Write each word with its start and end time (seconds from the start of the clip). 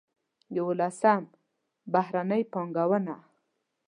یولسم: 0.57 1.23
بهرنۍ 1.91 2.41
پانګونه. 2.53 3.15